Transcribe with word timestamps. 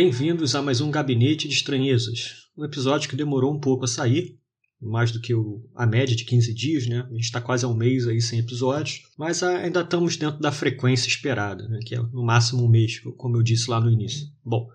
Bem-vindos 0.00 0.54
a 0.54 0.62
mais 0.62 0.80
um 0.80 0.92
Gabinete 0.92 1.48
de 1.48 1.54
Estranhezas, 1.54 2.46
um 2.56 2.64
episódio 2.64 3.10
que 3.10 3.16
demorou 3.16 3.52
um 3.52 3.58
pouco 3.58 3.84
a 3.84 3.88
sair, 3.88 4.38
mais 4.80 5.10
do 5.10 5.20
que 5.20 5.34
o, 5.34 5.68
a 5.74 5.84
média 5.84 6.14
de 6.14 6.24
15 6.24 6.54
dias, 6.54 6.86
né? 6.86 7.00
A 7.00 7.12
gente 7.14 7.24
está 7.24 7.40
quase 7.40 7.64
há 7.64 7.68
um 7.68 7.74
mês 7.74 8.06
aí 8.06 8.20
sem 8.20 8.38
episódios, 8.38 9.02
mas 9.18 9.42
ainda 9.42 9.80
estamos 9.80 10.16
dentro 10.16 10.38
da 10.38 10.52
frequência 10.52 11.08
esperada, 11.08 11.66
né? 11.66 11.80
Que 11.84 11.96
é 11.96 11.98
no 11.98 12.24
máximo 12.24 12.64
um 12.64 12.68
mês, 12.68 13.00
como 13.16 13.38
eu 13.38 13.42
disse 13.42 13.68
lá 13.68 13.80
no 13.80 13.90
início. 13.90 14.28
Bom, 14.44 14.68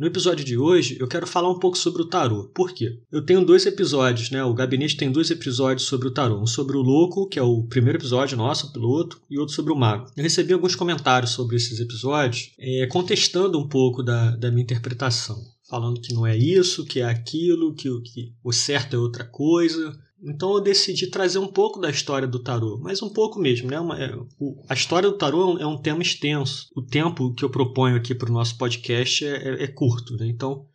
no 0.00 0.06
episódio 0.06 0.42
de 0.42 0.56
hoje, 0.56 0.96
eu 0.98 1.06
quero 1.06 1.26
falar 1.26 1.50
um 1.50 1.58
pouco 1.58 1.76
sobre 1.76 2.00
o 2.00 2.06
tarô. 2.06 2.44
Por 2.54 2.72
quê? 2.72 2.98
Eu 3.12 3.22
tenho 3.22 3.44
dois 3.44 3.66
episódios, 3.66 4.30
né? 4.30 4.42
O 4.42 4.54
gabinete 4.54 4.96
tem 4.96 5.12
dois 5.12 5.30
episódios 5.30 5.86
sobre 5.86 6.08
o 6.08 6.10
tarô. 6.10 6.40
Um 6.40 6.46
sobre 6.46 6.74
o 6.78 6.80
louco, 6.80 7.28
que 7.28 7.38
é 7.38 7.42
o 7.42 7.64
primeiro 7.64 7.98
episódio 7.98 8.34
nosso, 8.34 8.68
o 8.68 8.72
piloto, 8.72 9.20
e 9.28 9.38
outro 9.38 9.54
sobre 9.54 9.74
o 9.74 9.76
mago. 9.76 10.10
Eu 10.16 10.22
recebi 10.22 10.54
alguns 10.54 10.74
comentários 10.74 11.32
sobre 11.32 11.56
esses 11.56 11.80
episódios, 11.80 12.50
é, 12.58 12.86
contestando 12.86 13.58
um 13.58 13.68
pouco 13.68 14.02
da, 14.02 14.34
da 14.36 14.50
minha 14.50 14.62
interpretação. 14.62 15.36
Falando 15.68 16.00
que 16.00 16.14
não 16.14 16.26
é 16.26 16.34
isso, 16.34 16.86
que 16.86 17.00
é 17.00 17.04
aquilo, 17.04 17.74
que, 17.74 17.90
que 18.00 18.32
o 18.42 18.52
certo 18.52 18.96
é 18.96 18.98
outra 18.98 19.24
coisa. 19.24 19.94
Então 20.22 20.54
eu 20.54 20.60
decidi 20.60 21.06
trazer 21.06 21.38
um 21.38 21.46
pouco 21.46 21.80
da 21.80 21.90
história 21.90 22.28
do 22.28 22.42
tarô, 22.42 22.78
mas 22.82 23.02
um 23.02 23.08
pouco 23.08 23.40
mesmo, 23.40 23.70
né? 23.70 23.80
Uma, 23.80 23.98
é, 23.98 24.14
o, 24.38 24.62
a 24.68 24.74
história 24.74 25.08
do 25.08 25.16
tarô 25.16 25.58
é 25.58 25.66
um 25.66 25.80
tema 25.80 26.02
extenso. 26.02 26.68
O 26.74 26.82
tempo 26.82 27.32
que 27.32 27.44
eu 27.44 27.50
proponho 27.50 27.96
aqui 27.96 28.14
para 28.14 28.30
o 28.30 28.32
nosso 28.32 28.56
podcast 28.58 29.24
é, 29.24 29.30
é, 29.30 29.64
é 29.64 29.66
curto, 29.66 30.16
né? 30.16 30.26
Então 30.26 30.66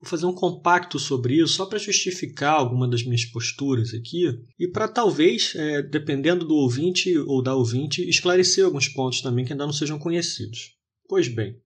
vou 0.00 0.08
fazer 0.08 0.26
um 0.26 0.34
compacto 0.34 0.98
sobre 0.98 1.34
isso 1.40 1.54
só 1.54 1.66
para 1.66 1.78
justificar 1.78 2.54
alguma 2.54 2.86
das 2.86 3.02
minhas 3.02 3.24
posturas 3.24 3.94
aqui 3.94 4.24
e 4.58 4.68
para 4.68 4.88
talvez, 4.88 5.54
é, 5.54 5.82
dependendo 5.82 6.46
do 6.46 6.54
ouvinte 6.54 7.16
ou 7.18 7.42
da 7.42 7.54
ouvinte, 7.54 8.06
esclarecer 8.08 8.64
alguns 8.64 8.88
pontos 8.88 9.22
também 9.22 9.44
que 9.44 9.52
ainda 9.52 9.66
não 9.66 9.72
sejam 9.72 9.98
conhecidos. 9.98 10.74
Pois 11.08 11.26
bem, 11.26 11.56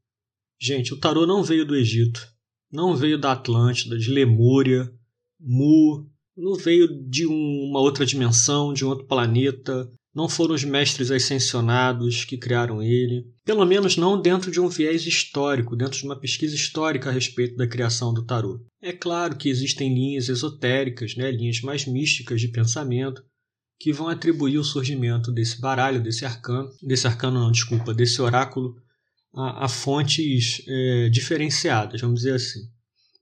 gente, 0.61 0.95
o 0.95 0.99
tarô 0.99 1.27
não 1.27 1.43
veio 1.43 1.67
do 1.67 1.77
Egito, 1.77 2.29
não 2.71 2.97
veio 2.97 3.19
da 3.19 3.33
Atlântida, 3.33 3.99
de 3.99 4.11
Lemúria, 4.11 4.93
Mu, 5.39 6.09
não 6.37 6.55
veio 6.55 6.89
de 7.09 7.27
uma 7.27 7.81
outra 7.81 8.05
dimensão, 8.05 8.73
de 8.73 8.85
um 8.85 8.89
outro 8.89 9.07
planeta, 9.07 9.91
não 10.15 10.29
foram 10.29 10.55
os 10.55 10.63
mestres 10.63 11.11
ascensionados 11.11 12.25
que 12.25 12.39
criaram 12.39 12.81
ele, 12.81 13.27
pelo 13.45 13.65
menos 13.67 13.97
não 13.97 14.21
dentro 14.21 14.51
de 14.51 14.61
um 14.61 14.69
viés 14.69 15.05
histórico, 15.07 15.75
dentro 15.75 15.99
de 15.99 16.05
uma 16.05 16.19
pesquisa 16.19 16.55
histórica 16.55 17.11
a 17.11 17.13
respeito 17.13 17.57
da 17.57 17.67
criação 17.67 18.15
do 18.15 18.25
tarô. 18.25 18.65
É 18.81 18.93
claro 18.93 19.37
que 19.37 19.49
existem 19.49 19.93
linhas 19.93 20.29
esotéricas, 20.29 21.17
né, 21.17 21.31
linhas 21.33 21.61
mais 21.63 21.85
místicas 21.85 22.41
de 22.41 22.49
pensamento, 22.49 23.25
que 23.81 23.93
vão 23.93 24.09
atribuir 24.09 24.59
o 24.59 24.65
surgimento 24.65 25.33
desse 25.33 25.61
baralho, 25.61 26.03
desse 26.03 26.25
arcano, 26.25 26.71
desse 26.81 27.09
arcano 27.09 27.41
não, 27.41 27.51
desculpa, 27.51 27.93
desse 27.93 28.23
oráculo, 28.23 28.77
a, 29.35 29.65
a 29.65 29.69
fontes 29.69 30.63
é, 30.69 31.09
diferenciadas, 31.09 32.01
vamos 32.01 32.21
dizer 32.21 32.35
assim. 32.35 32.61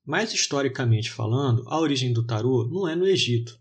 Mas 0.05 0.33
historicamente 0.33 1.11
falando, 1.11 1.65
a 1.67 1.79
origem 1.79 2.13
do 2.13 2.25
tarô 2.25 2.69
não 2.69 2.89
é 2.89 2.97
no 2.97 3.07
Egito. 3.07 3.59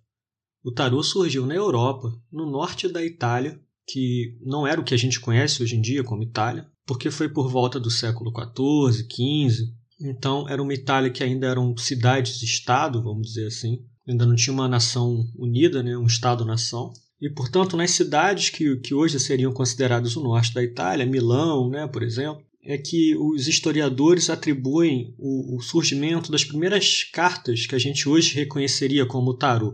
O 0.63 0.71
tarô 0.71 1.01
surgiu 1.03 1.45
na 1.45 1.55
Europa, 1.55 2.11
no 2.31 2.49
norte 2.49 2.87
da 2.87 3.03
Itália, 3.03 3.59
que 3.87 4.37
não 4.41 4.65
era 4.65 4.79
o 4.79 4.83
que 4.83 4.93
a 4.93 4.97
gente 4.97 5.19
conhece 5.19 5.61
hoje 5.61 5.75
em 5.75 5.81
dia 5.81 6.03
como 6.03 6.23
Itália, 6.23 6.67
porque 6.85 7.11
foi 7.11 7.29
por 7.29 7.49
volta 7.49 7.79
do 7.79 7.89
século 7.89 8.31
XIV, 8.31 9.07
XV. 9.09 9.73
Então 9.99 10.47
era 10.47 10.61
uma 10.61 10.73
Itália 10.73 11.11
que 11.11 11.23
ainda 11.23 11.47
eram 11.47 11.75
cidades-estado, 11.77 13.01
vamos 13.01 13.27
dizer 13.27 13.47
assim. 13.47 13.85
Ainda 14.07 14.25
não 14.25 14.35
tinha 14.35 14.53
uma 14.53 14.67
nação 14.67 15.23
unida, 15.37 15.83
né? 15.83 15.97
um 15.97 16.05
Estado-nação. 16.05 16.91
E, 17.21 17.29
portanto, 17.29 17.77
nas 17.77 17.91
cidades 17.91 18.49
que, 18.49 18.77
que 18.77 18.95
hoje 18.95 19.19
seriam 19.19 19.53
consideradas 19.53 20.15
o 20.15 20.23
norte 20.23 20.53
da 20.55 20.63
Itália, 20.63 21.05
Milão, 21.05 21.69
né, 21.69 21.87
por 21.87 22.01
exemplo, 22.01 22.43
é 22.63 22.77
que 22.77 23.15
os 23.15 23.47
historiadores 23.47 24.29
atribuem 24.29 25.15
o, 25.17 25.57
o, 25.57 25.61
surgimento 25.61 26.31
das 26.31 26.43
primeiras 26.43 27.03
cartas 27.03 27.65
que 27.65 27.73
a 27.73 27.79
gente 27.79 28.07
hoje 28.07 28.35
reconheceria 28.35 29.05
como 29.05 29.35
tarô. 29.35 29.73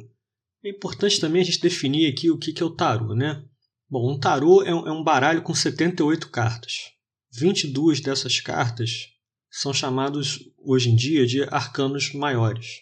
É 0.63 0.69
importante 0.69 1.19
também 1.19 1.41
a 1.41 1.45
gente 1.45 1.59
definir 1.59 2.11
aqui 2.11 2.31
o 2.31 2.37
que, 2.37 2.53
que 2.53 2.63
é 2.63 2.65
o 2.65 2.75
tarô, 2.75 3.13
né? 3.13 3.43
Bom, 3.89 4.13
um 4.13 4.19
tarô 4.19 4.63
é 4.63 4.73
um, 4.73 4.87
é 4.87 4.91
um 4.91 5.03
baralho 5.03 5.41
com 5.41 5.53
78 5.53 6.29
cartas. 6.29 6.91
22 7.33 8.01
dessas 8.01 8.39
cartas 8.39 9.07
são 9.49 9.73
chamados 9.73 10.39
hoje 10.57 10.89
em 10.89 10.95
dia 10.95 11.25
de 11.25 11.43
arcanos 11.43 12.13
maiores. 12.13 12.81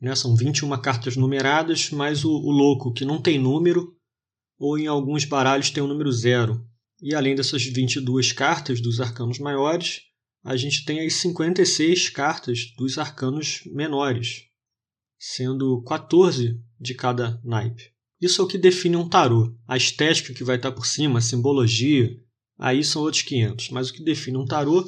Né? 0.00 0.14
São 0.14 0.36
21 0.36 0.70
cartas 0.80 1.16
numeradas, 1.16 1.90
mais 1.90 2.24
o, 2.24 2.30
o 2.30 2.50
louco, 2.50 2.92
que 2.92 3.04
não 3.04 3.20
tem 3.20 3.38
número, 3.38 3.94
ou 4.58 4.78
em 4.78 4.86
alguns 4.86 5.24
baralhos 5.24 5.70
tem 5.70 5.82
o 5.82 5.86
número 5.86 6.10
zero, 6.10 6.66
e 7.00 7.14
além 7.14 7.34
dessas 7.34 7.64
22 7.64 8.32
cartas 8.32 8.80
dos 8.80 9.00
arcanos 9.00 9.38
maiores, 9.38 10.02
a 10.44 10.56
gente 10.56 10.84
tem 10.84 11.04
as 11.04 11.14
56 11.14 12.08
cartas 12.10 12.72
dos 12.76 12.98
arcanos 12.98 13.62
menores, 13.66 14.44
sendo 15.18 15.82
14 15.82 16.60
de 16.80 16.94
cada 16.94 17.40
naipe. 17.44 17.92
Isso 18.20 18.40
é 18.40 18.44
o 18.44 18.48
que 18.48 18.56
define 18.56 18.96
um 18.96 19.08
tarô. 19.08 19.54
A 19.66 19.76
estética 19.76 20.32
que 20.32 20.44
vai 20.44 20.56
estar 20.56 20.72
por 20.72 20.86
cima, 20.86 21.18
a 21.18 21.22
simbologia, 21.22 22.10
aí 22.58 22.82
são 22.82 23.02
outros 23.02 23.22
500. 23.22 23.70
Mas 23.70 23.90
o 23.90 23.92
que 23.92 24.04
define 24.04 24.38
um 24.38 24.46
tarô 24.46 24.84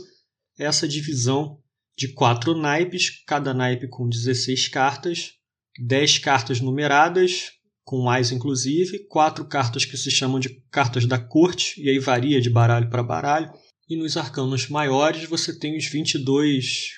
é 0.59 0.65
essa 0.65 0.89
divisão 0.89 1.61
de 1.97 2.09
quatro 2.09 2.57
naipes, 2.57 3.23
cada 3.27 3.53
naipe 3.53 3.89
com 3.89 4.09
16 4.09 4.69
cartas, 4.69 5.33
10 5.79 6.19
cartas 6.19 6.61
numeradas, 6.61 7.53
com 7.88 8.03
mais 8.03 8.31
inclusive, 8.31 9.06
quatro 9.06 9.47
cartas 9.47 9.87
que 9.87 9.97
se 9.97 10.10
chamam 10.10 10.38
de 10.38 10.50
cartas 10.71 11.06
da 11.06 11.19
corte, 11.19 11.82
e 11.82 11.88
aí 11.88 11.99
varia 11.99 12.38
de 12.38 12.50
baralho 12.50 12.91
para 12.91 13.03
baralho. 13.03 13.50
E 13.88 13.97
nos 13.97 14.15
arcanos 14.19 14.69
maiores 14.69 15.25
você 15.25 15.59
tem 15.59 15.75
os 15.75 15.87
22, 15.87 16.91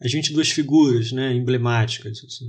as 0.00 0.12
22 0.12 0.50
figuras 0.52 1.10
né, 1.10 1.34
emblemáticas. 1.34 2.22
Assim. 2.24 2.44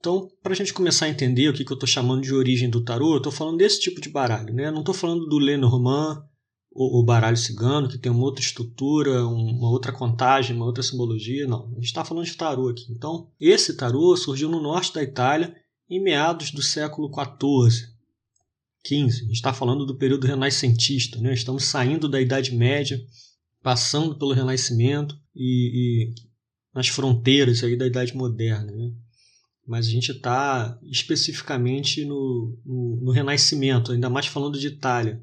Então, 0.00 0.28
para 0.42 0.52
a 0.52 0.56
gente 0.56 0.74
começar 0.74 1.06
a 1.06 1.08
entender 1.08 1.48
o 1.48 1.52
que, 1.52 1.64
que 1.64 1.70
eu 1.70 1.76
estou 1.76 1.88
chamando 1.88 2.22
de 2.22 2.34
origem 2.34 2.68
do 2.68 2.82
tarô, 2.82 3.12
eu 3.12 3.18
estou 3.18 3.30
falando 3.30 3.58
desse 3.58 3.78
tipo 3.78 4.00
de 4.00 4.08
baralho. 4.08 4.52
Né? 4.52 4.68
Não 4.72 4.80
estou 4.80 4.92
falando 4.92 5.24
do 5.26 5.38
Lenormand, 5.38 6.20
o, 6.72 7.00
o 7.00 7.04
baralho 7.04 7.36
cigano, 7.36 7.88
que 7.88 7.96
tem 7.96 8.10
uma 8.10 8.24
outra 8.24 8.42
estrutura, 8.42 9.24
uma 9.24 9.70
outra 9.70 9.92
contagem, 9.92 10.56
uma 10.56 10.66
outra 10.66 10.82
simbologia. 10.82 11.46
Não, 11.46 11.68
a 11.68 11.74
gente 11.74 11.84
está 11.84 12.04
falando 12.04 12.26
de 12.26 12.36
tarô 12.36 12.68
aqui. 12.68 12.90
Então, 12.90 13.30
esse 13.38 13.76
tarô 13.76 14.16
surgiu 14.16 14.48
no 14.48 14.60
norte 14.60 14.92
da 14.92 15.00
Itália 15.00 15.54
em 15.88 16.02
meados 16.02 16.50
do 16.50 16.62
século 16.62 17.10
XIV, 17.10 17.88
XV. 18.86 19.32
Está 19.32 19.52
falando 19.52 19.86
do 19.86 19.96
período 19.96 20.26
renascentista, 20.26 21.18
né? 21.18 21.32
estamos 21.32 21.64
saindo 21.64 22.08
da 22.08 22.20
Idade 22.20 22.54
Média, 22.54 23.00
passando 23.62 24.16
pelo 24.16 24.32
Renascimento 24.32 25.18
e, 25.34 26.12
e 26.12 26.14
nas 26.74 26.88
fronteiras 26.88 27.62
aí 27.64 27.76
da 27.76 27.86
Idade 27.86 28.16
Moderna. 28.16 28.70
Né? 28.70 28.92
Mas 29.66 29.86
a 29.86 29.90
gente 29.90 30.12
está 30.12 30.78
especificamente 30.84 32.04
no, 32.04 32.58
no, 32.64 33.00
no 33.02 33.10
Renascimento, 33.10 33.92
ainda 33.92 34.08
mais 34.08 34.26
falando 34.26 34.58
de 34.58 34.68
Itália. 34.68 35.20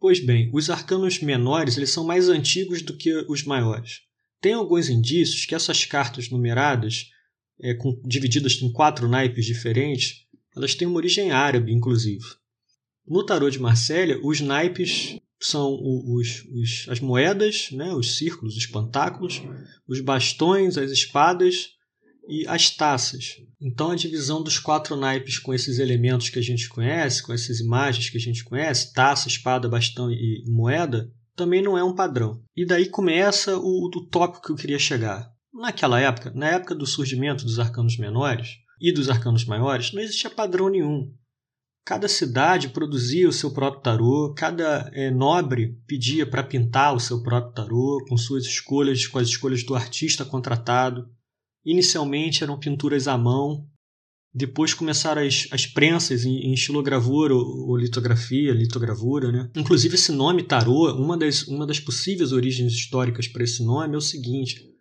Pois 0.00 0.20
bem, 0.20 0.50
os 0.52 0.70
arcanos 0.70 1.20
menores 1.20 1.76
eles 1.76 1.90
são 1.90 2.04
mais 2.04 2.28
antigos 2.28 2.82
do 2.82 2.96
que 2.96 3.12
os 3.28 3.44
maiores. 3.44 4.00
Tem 4.40 4.52
alguns 4.52 4.88
indícios 4.88 5.46
que 5.46 5.54
essas 5.54 5.84
cartas 5.84 6.28
numeradas 6.28 7.06
é, 7.60 7.74
com, 7.74 8.00
divididas 8.04 8.60
em 8.60 8.72
quatro 8.72 9.08
naipes 9.08 9.44
diferentes, 9.44 10.26
elas 10.56 10.74
têm 10.74 10.86
uma 10.86 10.96
origem 10.96 11.30
árabe, 11.30 11.72
inclusive. 11.72 12.24
No 13.06 13.24
tarô 13.24 13.50
de 13.50 13.58
Marsella, 13.58 14.18
os 14.22 14.40
naipes 14.40 15.18
são 15.40 15.78
os, 15.82 16.44
os, 16.46 16.86
as 16.88 17.00
moedas, 17.00 17.68
né, 17.72 17.92
os 17.92 18.16
círculos, 18.16 18.56
os 18.56 18.66
pantáculos, 18.66 19.42
os 19.86 20.00
bastões, 20.00 20.78
as 20.78 20.90
espadas 20.90 21.70
e 22.26 22.46
as 22.46 22.70
taças. 22.70 23.36
Então, 23.60 23.90
a 23.90 23.96
divisão 23.96 24.42
dos 24.42 24.58
quatro 24.58 24.96
naipes 24.96 25.38
com 25.38 25.52
esses 25.52 25.78
elementos 25.78 26.30
que 26.30 26.38
a 26.38 26.42
gente 26.42 26.68
conhece, 26.68 27.22
com 27.22 27.32
essas 27.32 27.60
imagens 27.60 28.08
que 28.08 28.16
a 28.16 28.20
gente 28.20 28.42
conhece, 28.44 28.92
taça, 28.94 29.28
espada, 29.28 29.68
bastão 29.68 30.10
e 30.10 30.42
moeda, 30.46 31.10
também 31.36 31.62
não 31.62 31.76
é 31.76 31.84
um 31.84 31.94
padrão. 31.94 32.42
E 32.56 32.64
daí 32.64 32.88
começa 32.88 33.58
o, 33.58 33.86
o 33.86 34.06
tópico 34.06 34.46
que 34.46 34.52
eu 34.52 34.56
queria 34.56 34.78
chegar. 34.78 35.33
Naquela 35.54 36.00
época, 36.00 36.32
na 36.34 36.48
época 36.48 36.74
do 36.74 36.84
surgimento 36.84 37.44
dos 37.44 37.60
arcanos 37.60 37.96
menores 37.96 38.58
e 38.80 38.92
dos 38.92 39.08
arcanos 39.08 39.44
maiores, 39.44 39.92
não 39.92 40.02
existia 40.02 40.28
padrão 40.28 40.68
nenhum. 40.68 41.14
Cada 41.86 42.08
cidade 42.08 42.70
produzia 42.70 43.28
o 43.28 43.32
seu 43.32 43.52
próprio 43.52 43.82
tarô, 43.82 44.34
cada 44.36 44.90
é, 44.92 45.10
nobre 45.10 45.78
pedia 45.86 46.26
para 46.26 46.42
pintar 46.42 46.94
o 46.94 46.98
seu 46.98 47.22
próprio 47.22 47.52
tarô, 47.52 48.04
com 48.08 48.16
suas 48.16 48.44
escolhas, 48.44 49.06
com 49.06 49.18
as 49.18 49.28
escolhas 49.28 49.62
do 49.62 49.74
artista 49.74 50.24
contratado. 50.24 51.06
Inicialmente 51.64 52.42
eram 52.42 52.58
pinturas 52.58 53.06
à 53.06 53.16
mão, 53.16 53.68
depois 54.34 54.74
começaram 54.74 55.22
as, 55.22 55.46
as 55.52 55.66
prensas 55.66 56.24
em, 56.24 56.48
em 56.48 56.54
estilogravura 56.54 57.32
ou, 57.32 57.68
ou, 57.68 57.76
litografia, 57.76 58.52
litogravura. 58.52 59.30
Né? 59.30 59.50
Inclusive, 59.54 59.94
esse 59.94 60.10
nome 60.10 60.42
tarô, 60.42 60.92
uma 60.94 61.16
das, 61.16 61.46
uma 61.46 61.64
das 61.64 61.78
possíveis 61.78 62.32
origens 62.32 62.72
históricas 62.72 63.28
para 63.28 63.44
esse 63.44 63.64
nome 63.64 63.94
é 63.94 63.98
o 63.98 64.00
seguinte: 64.00 64.73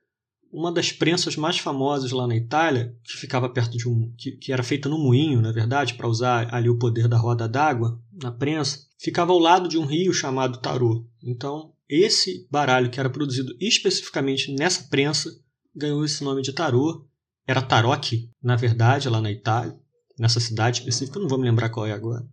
uma 0.54 0.72
das 0.72 0.92
prensas 0.92 1.36
mais 1.36 1.58
famosas 1.58 2.12
lá 2.12 2.28
na 2.28 2.36
Itália, 2.36 2.96
que 3.04 3.18
ficava 3.18 3.50
perto 3.50 3.76
de 3.76 3.90
um. 3.90 4.14
que, 4.16 4.34
que 4.34 4.54
era 4.54 4.62
feita 4.62 4.88
no 4.88 5.00
moinho, 5.00 5.42
na 5.42 5.52
verdade, 5.52 5.96
para 5.96 6.08
usar 6.08 6.54
ali 6.54 6.70
o 6.70 6.78
poder 6.78 7.08
da 7.08 7.18
roda 7.18 7.50
d'água 7.50 8.00
na 8.22 8.32
prensa, 8.32 8.86
ficava 9.00 9.32
ao 9.32 9.40
lado 9.40 9.68
de 9.68 9.80
um 9.80 9.86
rio 9.86 10.14
chamado 10.14 10.60
Tarô. 10.60 11.06
Então, 11.24 11.74
esse 11.90 12.48
baralho 12.52 12.92
que 12.92 13.00
era 13.00 13.10
produzido 13.10 13.56
especificamente 13.60 14.54
nessa 14.54 14.84
prensa 14.84 15.30
ganhou 15.76 16.06
esse 16.06 16.24
nome 16.24 16.44
de 16.44 16.54
tarô. 16.54 17.08
Era 17.46 17.62
Tarocchi, 17.62 18.30
na 18.42 18.56
verdade, 18.56 19.10
lá 19.10 19.20
na 19.20 19.30
Itália, 19.30 19.78
nessa 20.18 20.40
cidade 20.40 20.80
específica, 20.80 21.20
não 21.20 21.28
vou 21.28 21.38
me 21.38 21.44
lembrar 21.44 21.70
qual 21.70 21.86
é 21.86 21.92
agora. 21.92 22.26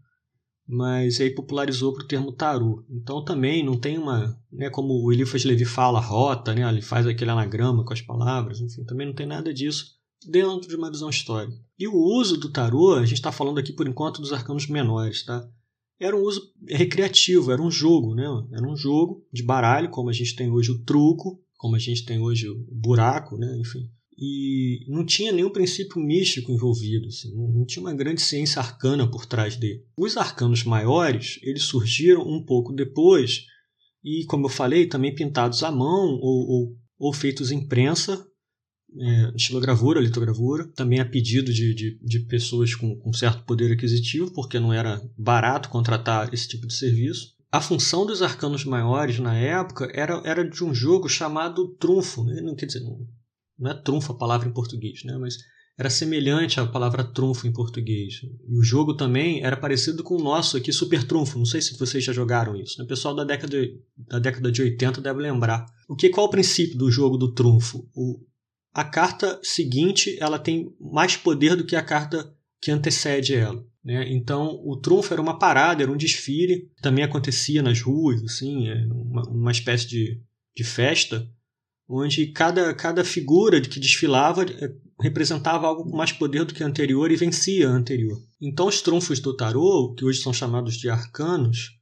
Mas 0.66 1.20
aí 1.20 1.30
popularizou 1.30 1.92
para 1.92 2.04
o 2.04 2.06
termo 2.06 2.32
tarô. 2.32 2.84
Então 2.88 3.24
também 3.24 3.64
não 3.64 3.76
tem 3.76 3.98
uma, 3.98 4.40
né, 4.52 4.70
como 4.70 4.94
o 5.02 5.12
Eliphas 5.12 5.44
Levi 5.44 5.64
fala, 5.64 6.00
rota, 6.00 6.54
né, 6.54 6.68
ele 6.68 6.80
faz 6.80 7.06
aquele 7.06 7.30
anagrama 7.30 7.84
com 7.84 7.92
as 7.92 8.00
palavras, 8.00 8.60
enfim, 8.60 8.84
também 8.84 9.06
não 9.06 9.14
tem 9.14 9.26
nada 9.26 9.52
disso 9.52 9.98
dentro 10.26 10.68
de 10.68 10.76
uma 10.76 10.90
visão 10.90 11.08
histórica. 11.08 11.56
E 11.78 11.88
o 11.88 11.94
uso 11.94 12.36
do 12.36 12.50
tarô, 12.50 12.94
a 12.94 13.06
gente 13.06 13.14
está 13.14 13.32
falando 13.32 13.58
aqui 13.58 13.72
por 13.72 13.88
enquanto 13.88 14.20
dos 14.20 14.32
arcanos 14.32 14.66
menores, 14.66 15.24
tá? 15.24 15.48
Era 15.98 16.16
um 16.16 16.22
uso 16.22 16.52
recreativo, 16.68 17.52
era 17.52 17.60
um 17.60 17.70
jogo, 17.70 18.14
né? 18.14 18.24
Era 18.52 18.66
um 18.66 18.76
jogo 18.76 19.26
de 19.32 19.42
baralho, 19.42 19.90
como 19.90 20.08
a 20.08 20.12
gente 20.12 20.34
tem 20.34 20.50
hoje 20.50 20.70
o 20.70 20.82
truco, 20.82 21.42
como 21.58 21.76
a 21.76 21.78
gente 21.78 22.04
tem 22.04 22.20
hoje 22.20 22.48
o 22.48 22.66
buraco, 22.70 23.36
né? 23.36 23.58
Enfim. 23.58 23.90
E 24.22 24.84
não 24.86 25.06
tinha 25.06 25.32
nenhum 25.32 25.48
princípio 25.48 25.98
místico 25.98 26.52
envolvido, 26.52 27.06
assim, 27.06 27.34
não 27.34 27.64
tinha 27.64 27.82
uma 27.82 27.94
grande 27.94 28.20
ciência 28.20 28.60
arcana 28.60 29.10
por 29.10 29.24
trás 29.24 29.56
dele. 29.56 29.82
Os 29.96 30.14
arcanos 30.18 30.62
maiores, 30.62 31.38
eles 31.42 31.62
surgiram 31.62 32.20
um 32.28 32.44
pouco 32.44 32.70
depois 32.74 33.46
e, 34.04 34.26
como 34.26 34.44
eu 34.44 34.50
falei, 34.50 34.86
também 34.86 35.14
pintados 35.14 35.62
à 35.62 35.70
mão 35.70 36.18
ou, 36.20 36.48
ou, 36.48 36.76
ou 36.98 37.12
feitos 37.14 37.50
em 37.50 37.66
prensa 37.66 38.22
é, 38.98 39.32
estilogravura, 39.36 40.00
litogravura, 40.00 40.66
também 40.74 41.00
a 41.00 41.04
pedido 41.04 41.52
de, 41.52 41.74
de, 41.74 41.98
de 42.02 42.20
pessoas 42.20 42.74
com, 42.74 42.96
com, 42.96 43.12
certo 43.12 43.44
poder 43.44 43.72
aquisitivo, 43.72 44.32
porque 44.32 44.58
não 44.58 44.72
era 44.72 45.00
barato 45.16 45.68
contratar 45.68 46.32
esse 46.34 46.48
tipo 46.48 46.66
de 46.66 46.74
serviço. 46.74 47.34
A 47.52 47.60
função 47.60 48.06
dos 48.06 48.22
arcanos 48.22 48.64
maiores 48.64 49.18
na 49.18 49.36
época 49.36 49.90
era, 49.92 50.20
era 50.24 50.48
de 50.48 50.62
um 50.62 50.74
jogo 50.74 51.08
chamado 51.08 51.68
trunfo. 51.76 52.24
Né? 52.24 52.42
Quer 52.56 52.66
dizer, 52.66 52.82
não, 53.60 53.70
é 53.70 53.74
trunfo 53.74 54.12
a 54.12 54.16
palavra 54.16 54.48
em 54.48 54.52
português, 54.52 55.04
né? 55.04 55.16
mas 55.18 55.36
era 55.80 55.88
semelhante 55.88 56.60
à 56.60 56.66
palavra 56.66 57.02
trunfo 57.02 57.46
em 57.46 57.52
português. 57.52 58.20
E 58.46 58.58
o 58.58 58.62
jogo 58.62 58.94
também 58.94 59.42
era 59.42 59.56
parecido 59.56 60.02
com 60.02 60.16
o 60.16 60.22
nosso 60.22 60.58
aqui, 60.58 60.70
Super 60.72 61.04
Trunfo. 61.04 61.38
Não 61.38 61.46
sei 61.46 61.62
se 61.62 61.78
vocês 61.78 62.04
já 62.04 62.12
jogaram 62.12 62.54
isso. 62.54 62.78
Né? 62.78 62.84
O 62.84 62.86
pessoal 62.86 63.14
da 63.14 63.24
década, 63.24 63.48
de, 63.48 63.80
da 63.96 64.18
década 64.18 64.52
de 64.52 64.60
80 64.60 65.00
deve 65.00 65.20
lembrar. 65.20 65.64
O 65.88 65.96
que, 65.96 66.10
qual 66.10 66.26
é 66.26 66.28
o 66.28 66.30
princípio 66.30 66.76
do 66.76 66.90
jogo 66.90 67.16
do 67.16 67.32
trunfo? 67.32 67.88
O, 67.94 68.20
a 68.74 68.84
carta 68.84 69.40
seguinte 69.42 70.18
ela 70.20 70.38
tem 70.38 70.70
mais 70.78 71.16
poder 71.16 71.56
do 71.56 71.64
que 71.64 71.74
a 71.74 71.82
carta 71.82 72.30
que 72.60 72.70
antecede 72.70 73.34
ela. 73.34 73.64
Né? 73.82 74.12
Então, 74.12 74.60
o 74.62 74.76
trunfo 74.76 75.14
era 75.14 75.22
uma 75.22 75.38
parada, 75.38 75.82
era 75.82 75.90
um 75.90 75.96
desfile, 75.96 76.70
também 76.82 77.04
acontecia 77.04 77.62
nas 77.62 77.80
ruas, 77.80 78.22
assim, 78.22 78.68
é 78.68 78.84
uma, 78.84 79.22
uma 79.30 79.50
espécie 79.50 79.88
de, 79.88 80.20
de 80.54 80.64
festa, 80.64 81.26
onde 81.90 82.28
cada, 82.28 82.72
cada 82.72 83.04
figura 83.04 83.60
que 83.60 83.80
desfilava 83.80 84.44
é, 84.44 84.72
representava 85.00 85.66
algo 85.66 85.90
com 85.90 85.96
mais 85.96 86.12
poder 86.12 86.44
do 86.44 86.54
que 86.54 86.62
a 86.62 86.66
anterior 86.66 87.10
e 87.10 87.16
vencia 87.16 87.68
a 87.68 87.72
anterior. 87.72 88.16
Então, 88.40 88.68
os 88.68 88.80
trunfos 88.80 89.18
do 89.18 89.36
tarô, 89.36 89.92
que 89.96 90.04
hoje 90.04 90.20
são 90.20 90.32
chamados 90.32 90.76
de 90.76 90.88
arcanos, 90.88 91.79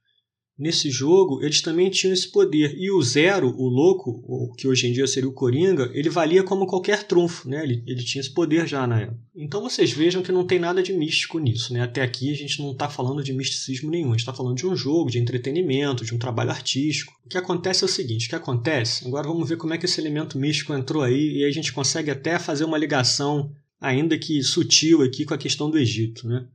nesse 0.58 0.90
jogo, 0.90 1.40
eles 1.43 1.62
também 1.62 1.88
tinham 1.88 2.12
esse 2.12 2.26
poder. 2.26 2.75
E 2.76 2.90
o 2.90 3.00
Zero, 3.00 3.55
o 3.56 3.69
louco, 3.69 4.25
ou 4.26 4.52
que 4.52 4.66
hoje 4.66 4.88
em 4.88 4.93
dia 4.93 5.06
seria 5.06 5.28
o 5.28 5.32
Coringa, 5.32 5.90
ele 5.94 6.10
valia 6.10 6.43
como 6.43 6.66
qualquer 6.66 7.05
trunfo, 7.05 7.49
né? 7.49 7.62
Ele, 7.62 7.82
ele 7.87 8.02
tinha 8.02 8.20
esse 8.20 8.31
poder 8.31 8.66
já 8.66 8.87
na 8.87 9.02
época. 9.02 9.19
Então 9.37 9.62
vocês 9.62 9.93
vejam 9.93 10.20
que 10.20 10.32
não 10.32 10.44
tem 10.44 10.58
nada 10.58 10.82
de 10.82 10.93
místico 10.93 11.38
nisso, 11.38 11.72
né? 11.72 11.82
Até 11.82 12.02
aqui 12.02 12.32
a 12.32 12.37
gente 12.37 12.60
não 12.60 12.72
está 12.72 12.88
falando 12.88 13.22
de 13.22 13.32
misticismo 13.32 13.90
nenhum, 13.90 14.08
a 14.08 14.12
gente 14.12 14.20
está 14.20 14.34
falando 14.34 14.56
de 14.56 14.66
um 14.66 14.75
jogo, 14.75 15.10
de 15.10 15.19
entretenimento, 15.19 16.05
de 16.05 16.12
um 16.14 16.19
trabalho 16.19 16.50
artístico. 16.50 17.12
O 17.25 17.28
que 17.28 17.38
acontece 17.38 17.84
é 17.84 17.87
o 17.87 17.88
seguinte, 17.88 18.26
o 18.26 18.31
que 18.31 18.34
acontece, 18.34 19.06
agora 19.06 19.28
vamos 19.28 19.49
ver 19.49 19.56
como 19.56 19.75
é 19.75 19.78
que 19.78 19.87
esse 19.87 20.00
elemento 20.00 20.38
místico 20.38 20.75
entrou 20.75 21.02
aí, 21.02 21.37
e 21.38 21.44
aí 21.44 21.50
a 21.50 21.52
gente 21.52 21.72
consegue 21.72 22.10
até 22.10 22.38
fazer 22.38 22.64
uma 22.64 22.78
ligação, 22.78 23.52
ainda 23.81 24.19
que 24.19 24.43
sutil 24.43 25.02
aqui, 25.02 25.25
com 25.25 25.34
a 25.34 25.38
questão 25.38 25.70
do 25.70 25.78
Egito, 25.78 26.26
né? 26.26 26.46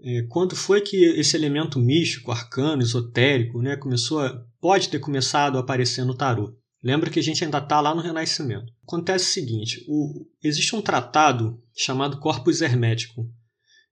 É, 0.00 0.22
quando 0.28 0.54
foi 0.54 0.80
que 0.80 0.96
esse 0.96 1.36
elemento 1.36 1.78
místico, 1.78 2.30
arcano, 2.30 2.82
esotérico, 2.82 3.62
né, 3.62 3.76
começou 3.76 4.20
a, 4.20 4.44
pode 4.60 4.88
ter 4.88 4.98
começado 4.98 5.56
a 5.56 5.60
aparecer 5.60 6.04
no 6.04 6.14
tarô? 6.14 6.54
Lembra 6.82 7.10
que 7.10 7.18
a 7.18 7.22
gente 7.22 7.42
ainda 7.42 7.58
está 7.58 7.80
lá 7.80 7.94
no 7.94 8.02
Renascimento. 8.02 8.72
Acontece 8.86 9.24
o 9.24 9.32
seguinte: 9.32 9.84
o, 9.88 10.26
existe 10.42 10.76
um 10.76 10.82
tratado 10.82 11.60
chamado 11.74 12.20
Corpus 12.20 12.60
Hermético. 12.60 13.28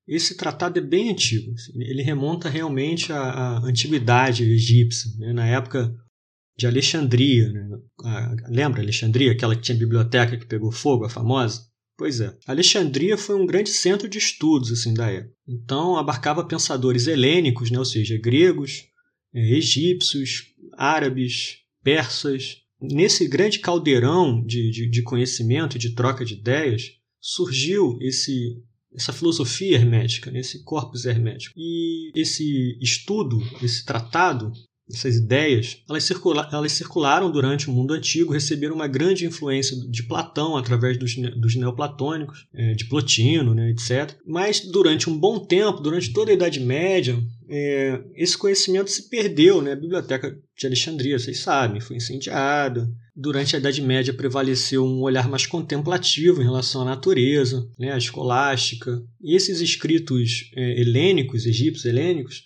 Esse 0.07 0.37
tratado 0.37 0.79
é 0.79 0.83
bem 0.83 1.11
antigo. 1.11 1.53
Assim, 1.55 1.73
ele 1.77 2.03
remonta 2.03 2.49
realmente 2.49 3.11
à, 3.11 3.19
à 3.19 3.59
antiguidade 3.65 4.45
egípcia, 4.45 5.11
né, 5.19 5.33
na 5.33 5.47
época 5.47 5.93
de 6.57 6.67
Alexandria. 6.67 7.51
Né? 7.51 7.69
A, 8.05 8.37
lembra 8.49 8.83
Alexandria, 8.83 9.33
aquela 9.33 9.57
que 9.57 9.63
tinha 9.63 9.79
biblioteca 9.79 10.37
que 10.37 10.47
pegou 10.47 10.71
fogo, 10.71 11.05
a 11.05 11.11
famosa? 11.11 11.63
Pois 11.97 12.21
é. 12.21 12.37
Alexandria 12.47 13.17
foi 13.17 13.37
um 13.37 13.47
grande 13.47 13.71
centro 13.71 14.09
de 14.09 14.19
estudos 14.19 14.73
assim 14.73 14.93
da 14.93 15.11
época. 15.11 15.35
Então 15.47 15.97
abarcava 15.97 16.47
pensadores 16.47 17.07
helênicos, 17.07 17.71
né, 17.71 17.79
ou 17.79 17.85
seja, 17.85 18.19
gregos, 18.19 18.85
é, 19.33 19.53
egípcios, 19.53 20.55
árabes, 20.77 21.59
persas. 21.83 22.59
Nesse 22.81 23.29
grande 23.29 23.61
caldeirão 23.61 24.45
de, 24.45 24.71
de, 24.71 24.91
de 24.91 25.03
conhecimento 25.03 25.77
e 25.77 25.79
de 25.79 25.95
troca 25.95 26.25
de 26.25 26.35
ideias 26.35 26.91
surgiu 27.21 27.97
esse 28.01 28.63
essa 28.97 29.13
filosofia 29.13 29.75
hermética, 29.75 30.31
esse 30.39 30.63
corpus 30.63 31.05
hermético. 31.05 31.53
E 31.59 32.13
esse 32.15 32.79
estudo, 32.81 33.39
esse 33.61 33.85
tratado, 33.85 34.53
essas 34.95 35.17
ideias, 35.17 35.79
elas, 35.89 36.05
circula 36.05 36.49
elas 36.53 36.73
circularam 36.73 37.31
durante 37.31 37.69
o 37.69 37.73
mundo 37.73 37.95
antigo, 37.95 38.33
receberam 38.33 38.75
uma 38.75 38.87
grande 38.87 39.27
influência 39.27 39.77
de 39.89 40.03
Platão 40.03 40.57
através 40.57 40.99
dos, 40.99 41.15
dos 41.17 41.55
neoplatônicos, 41.57 42.47
é, 42.55 42.73
de 42.75 42.85
Plotino, 42.87 43.55
né, 43.55 43.71
etc. 43.71 44.17
Mas 44.27 44.61
durante 44.61 45.11
um 45.11 45.19
bom 45.19 45.39
tempo, 45.39 45.81
durante 45.81 46.13
toda 46.13 46.31
a 46.31 46.35
Idade 46.35 46.61
Média, 46.61 47.23
é, 47.49 48.03
esse 48.15 48.37
conhecimento 48.37 48.91
se 48.91 49.09
perdeu. 49.09 49.61
Né? 49.61 49.73
A 49.73 49.77
Biblioteca 49.77 50.37
de 50.57 50.67
Alexandria, 50.67 51.19
vocês 51.19 51.39
sabem, 51.41 51.81
foi 51.81 51.97
incendiada. 51.97 52.89
Durante 53.15 53.55
a 53.55 53.59
Idade 53.59 53.81
Média 53.81 54.13
prevaleceu 54.13 54.85
um 54.85 55.03
olhar 55.03 55.29
mais 55.29 55.47
contemplativo 55.47 56.41
em 56.41 56.45
relação 56.45 56.83
à 56.83 56.85
natureza, 56.85 57.69
né, 57.79 57.93
a 57.93 57.99
escolástica. 57.99 59.03
E 59.23 59.37
esses 59.37 59.61
escritos 59.61 60.51
é, 60.57 60.81
helênicos, 60.81 61.47
egípcios 61.47 61.85
helênicos, 61.85 62.43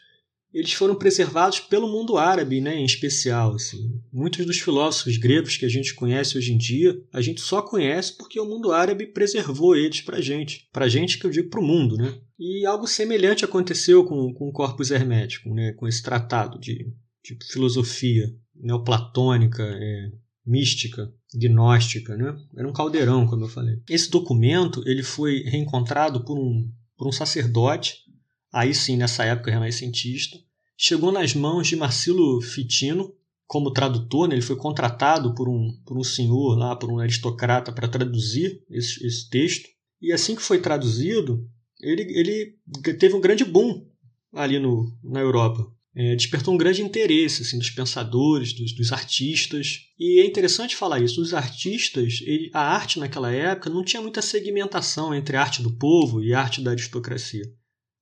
eles 0.53 0.73
foram 0.73 0.95
preservados 0.95 1.61
pelo 1.61 1.89
mundo 1.89 2.17
árabe, 2.17 2.61
né, 2.61 2.77
em 2.77 2.85
especial. 2.85 3.55
Assim. 3.55 4.01
Muitos 4.13 4.45
dos 4.47 4.59
filósofos 4.59 5.17
gregos 5.17 5.57
que 5.57 5.67
a 5.67 5.69
gente 5.69 5.95
conhece 5.95 6.39
hoje 6.39 6.53
em 6.53 6.59
dia, 6.59 7.01
a 7.13 7.21
gente 7.21 7.41
só 7.41 7.61
conhece 7.61 8.17
porque 8.17 8.41
o 8.41 8.47
mundo 8.47 8.73
árabe 8.73 9.07
preservou 9.07 9.77
eles 9.77 10.01
para 10.01 10.21
gente. 10.21 10.69
Para 10.73 10.89
gente 10.89 11.19
que 11.19 11.27
eu 11.27 11.31
digo 11.31 11.51
para 11.51 11.61
o 11.61 11.67
mundo. 11.67 11.97
Né? 11.97 12.19
E 12.39 12.65
algo 12.65 12.87
semelhante 12.87 13.45
aconteceu 13.45 14.05
com, 14.05 14.33
com 14.33 14.49
o 14.49 14.53
Corpus 14.53 14.91
Hermético, 14.91 15.53
né, 15.53 15.73
com 15.73 15.87
esse 15.87 16.03
tratado 16.03 16.59
de, 16.59 16.93
de 17.23 17.37
filosofia 17.51 18.27
neoplatônica, 18.55 19.63
é, 19.63 20.11
mística, 20.47 21.13
gnóstica. 21.35 22.17
Né? 22.17 22.35
Era 22.57 22.69
um 22.69 22.73
caldeirão, 22.73 23.27
como 23.27 23.45
eu 23.45 23.49
falei. 23.49 23.83
Esse 23.89 24.11
documento 24.11 24.83
ele 24.87 25.03
foi 25.03 25.43
reencontrado 25.43 26.25
por 26.25 26.39
um, 26.39 26.71
por 26.97 27.07
um 27.07 27.13
sacerdote 27.13 28.08
aí 28.53 28.75
sim 28.75 28.97
nessa 28.97 29.25
época 29.25 29.51
renascentista, 29.51 30.39
chegou 30.77 31.13
nas 31.13 31.35
mãos 31.35 31.67
de 31.67 31.77
Marcelo 31.77 32.41
Fitino 32.41 33.13
como 33.47 33.73
tradutor, 33.73 34.29
né? 34.29 34.35
ele 34.35 34.43
foi 34.43 34.57
contratado 34.57 35.35
por 35.35 35.49
um, 35.49 35.73
por 35.85 35.99
um 35.99 36.05
senhor 36.05 36.57
lá, 36.57 36.77
por 36.77 36.93
um 36.93 36.99
aristocrata 36.99 37.73
para 37.73 37.89
traduzir 37.89 38.63
esse, 38.71 39.05
esse, 39.07 39.29
texto, 39.31 39.69
e 40.01 40.13
assim 40.13 40.37
que 40.37 40.43
foi 40.43 40.61
traduzido, 40.61 41.49
ele, 41.81 42.03
ele 42.03 42.59
teve 42.99 43.15
um 43.15 43.21
grande 43.21 43.45
boom 43.45 43.87
ali 44.35 44.59
no, 44.59 44.95
na 45.03 45.21
Europa. 45.21 45.67
É, 45.97 46.15
despertou 46.15 46.55
um 46.55 46.59
grande 46.59 46.83
interesse 46.83 47.43
assim, 47.43 47.59
dos 47.59 47.71
pensadores, 47.71 48.53
dos, 48.53 48.73
dos, 48.73 48.93
artistas. 48.93 49.81
E 49.99 50.21
é 50.21 50.27
interessante 50.27 50.77
falar 50.77 51.01
isso. 51.01 51.21
Os 51.21 51.35
artistas, 51.35 52.21
ele, 52.23 52.51
a 52.53 52.61
arte 52.61 53.01
naquela 53.01 53.33
época 53.33 53.71
não 53.71 53.83
tinha 53.83 54.01
muita 54.01 54.23
segmentação 54.23 55.13
entre 55.13 55.37
arte 55.37 55.61
do 55.61 55.73
povo 55.73 56.23
e 56.23 56.35
arte 56.35 56.61
da 56.61 56.71
aristocracia 56.71 57.51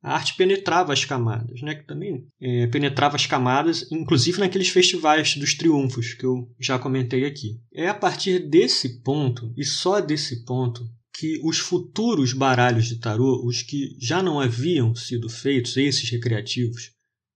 a 0.06 0.14
arte 0.14 0.36
penetrava 0.36 0.92
as 0.92 1.04
camadas, 1.04 1.60
né? 1.62 1.74
que 1.74 1.84
também 1.84 2.28
é, 2.40 2.68
penetrava 2.68 3.16
as 3.16 3.26
camadas, 3.26 3.90
inclusive 3.90 4.38
naqueles 4.38 4.68
festivais 4.68 5.34
dos 5.34 5.54
triunfos 5.54 6.14
que 6.14 6.24
eu 6.24 6.48
já 6.60 6.78
comentei 6.78 7.24
aqui. 7.24 7.60
É 7.74 7.88
a 7.88 7.94
partir 7.94 8.38
desse 8.48 9.02
ponto, 9.02 9.52
e 9.56 9.64
só 9.64 10.00
desse 10.00 10.44
ponto, 10.44 10.88
que 11.12 11.40
os 11.42 11.58
futuros 11.58 12.32
baralhos 12.32 12.86
de 12.86 13.00
tarô, 13.00 13.44
os 13.44 13.62
que 13.62 13.96
já 14.00 14.22
não 14.22 14.38
haviam 14.38 14.94
sido 14.94 15.28
feitos, 15.28 15.76
esses 15.76 16.08
recreativos, 16.08 16.92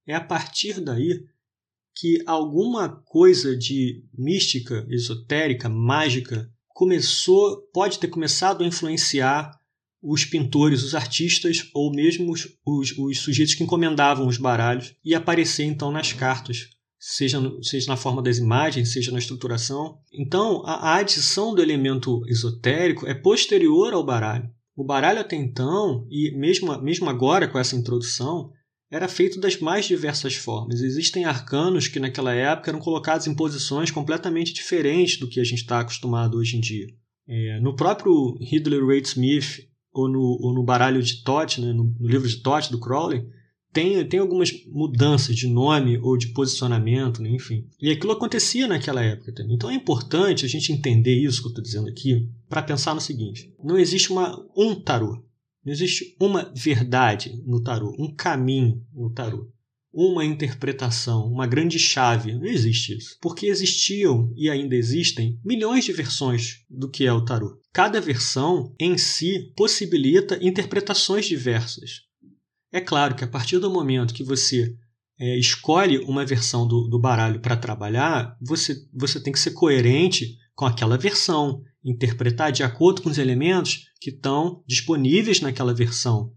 é 0.06 0.14
a 0.14 0.20
partir 0.20 0.80
daí 0.80 1.24
que 1.96 2.22
alguma 2.24 2.88
coisa 2.88 3.56
de 3.56 4.04
mística, 4.16 4.86
esotérica, 4.88 5.68
mágica, 5.68 6.48
começou, 6.68 7.62
pode 7.74 7.98
ter 7.98 8.06
começado 8.06 8.62
a 8.62 8.66
influenciar 8.66 9.59
os 10.02 10.24
pintores, 10.24 10.82
os 10.82 10.94
artistas 10.94 11.68
ou 11.74 11.92
mesmo 11.92 12.32
os, 12.32 12.48
os, 12.64 12.96
os, 12.96 13.18
sujeitos 13.18 13.54
que 13.54 13.62
encomendavam 13.62 14.26
os 14.26 14.38
baralhos 14.38 14.94
e 15.04 15.14
aparecer 15.14 15.64
então 15.64 15.92
nas 15.92 16.12
cartas 16.12 16.70
seja, 17.00 17.40
seja 17.62 17.88
na 17.88 17.96
forma 17.96 18.22
das 18.22 18.36
imagens, 18.36 18.92
seja 18.92 19.10
na 19.10 19.18
estruturação. 19.18 19.98
Então, 20.12 20.62
a, 20.66 20.92
a 20.92 20.96
adição 20.96 21.54
do 21.54 21.62
elemento 21.62 22.22
esotérico 22.28 23.06
é 23.06 23.14
posterior 23.14 23.94
ao 23.94 24.04
baralho. 24.04 24.50
O 24.76 24.84
baralho 24.84 25.20
até 25.20 25.36
então, 25.36 26.06
e 26.10 26.30
mesmo, 26.36 26.80
mesmo 26.80 27.08
agora 27.08 27.48
com 27.48 27.58
essa 27.58 27.76
introdução, 27.76 28.50
era 28.90 29.08
feito 29.08 29.40
das 29.40 29.58
mais 29.58 29.86
diversas 29.86 30.34
formas. 30.34 30.80
Existem 30.80 31.24
arcanos 31.24 31.88
que 31.88 32.00
naquela 32.00 32.34
época 32.34 32.70
eram 32.70 32.80
colocados 32.80 33.26
em 33.26 33.34
posições 33.34 33.90
completamente 33.90 34.52
diferentes 34.52 35.18
do 35.18 35.28
que 35.28 35.40
a 35.40 35.44
gente 35.44 35.60
está 35.60 35.80
acostumado 35.80 36.36
hoje 36.36 36.56
em 36.56 36.60
dia. 36.60 36.86
É, 37.28 37.60
no 37.60 37.76
próprio 37.76 38.36
Ridley 38.40 38.80
Waite 38.80 39.10
Smith 39.10 39.69
ou 39.92 40.08
no, 40.08 40.38
ou 40.40 40.54
no 40.54 40.62
baralho 40.62 41.02
de 41.02 41.22
Todd, 41.22 41.60
né, 41.60 41.72
no, 41.72 41.84
no 41.98 42.08
livro 42.08 42.28
de 42.28 42.36
Todd 42.36 42.70
do 42.70 42.78
Crowley, 42.78 43.26
tem, 43.72 44.04
tem 44.08 44.18
algumas 44.18 44.50
mudanças 44.66 45.36
de 45.36 45.46
nome 45.46 45.98
ou 45.98 46.16
de 46.16 46.28
posicionamento, 46.28 47.22
né? 47.22 47.30
enfim. 47.30 47.66
E 47.80 47.90
aquilo 47.90 48.12
acontecia 48.12 48.66
naquela 48.66 49.02
época 49.02 49.32
também. 49.32 49.54
Então 49.54 49.70
é 49.70 49.74
importante 49.74 50.44
a 50.44 50.48
gente 50.48 50.72
entender 50.72 51.14
isso 51.14 51.40
que 51.40 51.46
eu 51.46 51.50
estou 51.50 51.62
dizendo 51.62 51.88
aqui 51.88 52.28
para 52.48 52.62
pensar 52.62 52.94
no 52.94 53.00
seguinte: 53.00 53.54
não 53.62 53.78
existe 53.78 54.10
uma, 54.10 54.36
um 54.56 54.74
tarô, 54.74 55.22
não 55.64 55.72
existe 55.72 56.16
uma 56.20 56.52
verdade 56.54 57.40
no 57.46 57.62
tarô, 57.62 57.94
um 57.98 58.12
caminho 58.12 58.84
no 58.92 59.10
tarô, 59.10 59.48
uma 59.92 60.24
interpretação, 60.24 61.26
uma 61.26 61.46
grande 61.46 61.78
chave. 61.78 62.32
Não 62.32 62.44
existe 62.44 62.96
isso. 62.96 63.16
Porque 63.20 63.46
existiam 63.46 64.32
e 64.36 64.48
ainda 64.48 64.76
existem 64.76 65.38
milhões 65.44 65.84
de 65.84 65.92
versões 65.92 66.64
do 66.68 66.88
que 66.88 67.06
é 67.06 67.12
o 67.12 67.24
tarô. 67.24 67.58
Cada 67.72 68.00
versão 68.00 68.74
em 68.78 68.96
si 68.96 69.52
possibilita 69.56 70.38
interpretações 70.40 71.26
diversas. 71.26 72.02
É 72.72 72.80
claro 72.80 73.14
que 73.14 73.24
a 73.24 73.28
partir 73.28 73.58
do 73.58 73.70
momento 73.70 74.14
que 74.14 74.22
você 74.22 74.74
é, 75.18 75.36
escolhe 75.38 75.98
uma 75.98 76.24
versão 76.24 76.66
do, 76.66 76.88
do 76.88 76.98
baralho 76.98 77.40
para 77.40 77.56
trabalhar, 77.56 78.36
você, 78.40 78.76
você 78.92 79.20
tem 79.20 79.32
que 79.32 79.40
ser 79.40 79.50
coerente 79.50 80.38
com 80.54 80.64
aquela 80.64 80.96
versão, 80.96 81.62
interpretar 81.84 82.52
de 82.52 82.62
acordo 82.62 83.02
com 83.02 83.10
os 83.10 83.18
elementos 83.18 83.86
que 84.00 84.10
estão 84.10 84.62
disponíveis 84.66 85.40
naquela 85.40 85.74
versão. 85.74 86.32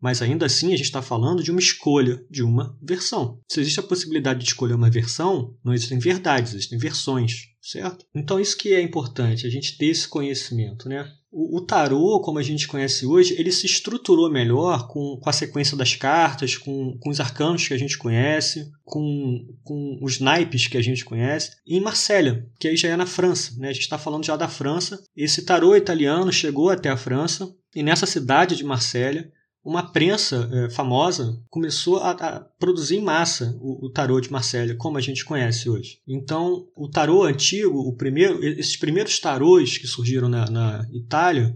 Mas 0.00 0.22
ainda 0.22 0.46
assim, 0.46 0.68
a 0.68 0.76
gente 0.76 0.86
está 0.86 1.02
falando 1.02 1.42
de 1.42 1.50
uma 1.50 1.60
escolha 1.60 2.24
de 2.30 2.42
uma 2.42 2.76
versão. 2.80 3.40
Se 3.50 3.60
existe 3.60 3.80
a 3.80 3.82
possibilidade 3.82 4.40
de 4.40 4.46
escolher 4.46 4.74
uma 4.74 4.90
versão, 4.90 5.54
não 5.64 5.74
existem 5.74 5.98
verdades, 5.98 6.54
existem 6.54 6.78
versões, 6.78 7.48
certo? 7.60 8.06
Então, 8.14 8.38
isso 8.38 8.56
que 8.56 8.72
é 8.72 8.80
importante, 8.80 9.46
a 9.46 9.50
gente 9.50 9.76
ter 9.76 9.86
esse 9.86 10.06
conhecimento, 10.06 10.88
né? 10.88 11.10
O, 11.30 11.60
tarô, 11.60 12.20
como 12.22 12.38
a 12.38 12.42
gente 12.42 12.66
conhece 12.66 13.04
hoje, 13.04 13.34
ele 13.38 13.52
se 13.52 13.66
estruturou 13.66 14.30
melhor 14.30 14.88
com, 14.88 15.18
com 15.20 15.28
a 15.28 15.32
sequência 15.32 15.76
das 15.76 15.94
cartas, 15.94 16.56
com, 16.56 16.96
com 16.98 17.10
os 17.10 17.20
arcanos 17.20 17.68
que 17.68 17.74
a 17.74 17.78
gente 17.78 17.98
conhece, 17.98 18.70
com, 18.82 19.46
com 19.62 19.98
os 20.02 20.20
naipes 20.20 20.66
que 20.66 20.78
a 20.78 20.82
gente 20.82 21.04
conhece, 21.04 21.50
em 21.66 21.82
Marsella, 21.82 22.42
que 22.58 22.66
aí 22.66 22.76
já 22.78 22.88
é 22.88 22.96
na 22.96 23.04
França. 23.04 23.54
Né? 23.58 23.68
A 23.68 23.72
gente 23.72 23.82
está 23.82 23.98
falando 23.98 24.24
já 24.24 24.36
da 24.36 24.48
França. 24.48 24.98
Esse 25.14 25.42
tarô 25.42 25.76
italiano 25.76 26.32
chegou 26.32 26.70
até 26.70 26.88
a 26.88 26.96
França, 26.96 27.54
e 27.74 27.82
nessa 27.82 28.06
cidade 28.06 28.56
de 28.56 28.64
Marsella, 28.64 29.26
uma 29.64 29.92
prensa 29.92 30.48
é, 30.52 30.70
famosa 30.70 31.38
começou 31.50 31.98
a, 31.98 32.12
a, 32.12 32.40
produzir 32.58 32.96
em 32.96 33.02
massa 33.02 33.56
o, 33.60 33.86
o, 33.86 33.90
tarô 33.90 34.20
de 34.20 34.30
Marselha, 34.30 34.76
como 34.76 34.96
a 34.96 35.00
gente 35.00 35.24
conhece 35.24 35.68
hoje. 35.68 36.00
Então, 36.06 36.68
o 36.76 36.88
tarô 36.88 37.24
antigo, 37.24 37.78
o 37.78 37.94
primeiro, 37.94 38.42
esses 38.44 38.76
primeiros 38.76 39.18
tarôs 39.18 39.76
que 39.76 39.86
surgiram 39.86 40.28
na, 40.28 40.48
na 40.50 40.86
Itália, 40.92 41.54